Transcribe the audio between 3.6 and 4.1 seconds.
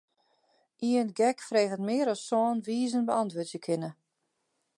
kinne.